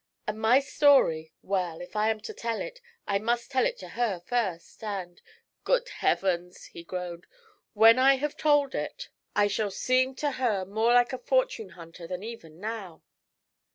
And 0.25 0.41
my 0.41 0.59
story 0.59 1.31
well, 1.43 1.79
if 1.79 1.95
I 1.95 2.09
am 2.09 2.19
to 2.21 2.33
tell 2.33 2.59
it, 2.59 2.81
I 3.05 3.19
must 3.19 3.51
tell 3.51 3.67
it 3.67 3.77
to 3.77 3.89
her 3.89 4.19
first, 4.19 4.83
and 4.83 5.21
good 5.63 5.89
heavens!' 5.89 6.65
he 6.65 6.83
groaned, 6.83 7.27
'when 7.73 7.99
I 7.99 8.15
have 8.15 8.35
told 8.35 8.73
it, 8.73 9.09
I 9.35 9.45
shall 9.45 9.69
seem 9.69 10.15
to 10.15 10.31
her 10.41 10.65
more 10.65 10.91
like 10.95 11.13
a 11.13 11.19
fortune 11.19 11.69
hunter 11.77 12.07
than 12.07 12.23
even 12.23 12.59
now.' 12.59 13.03